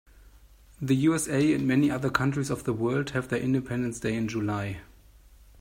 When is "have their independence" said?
3.11-3.99